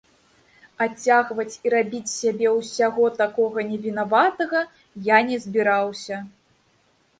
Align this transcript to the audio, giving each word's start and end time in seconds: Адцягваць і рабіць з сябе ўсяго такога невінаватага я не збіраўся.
Адцягваць 0.85 1.59
і 1.65 1.71
рабіць 1.73 2.09
з 2.13 2.13
сябе 2.21 2.47
ўсяго 2.55 3.05
такога 3.21 3.67
невінаватага 3.69 4.65
я 5.15 5.23
не 5.31 5.37
збіраўся. 5.47 6.23